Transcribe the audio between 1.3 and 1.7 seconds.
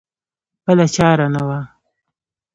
نه وه.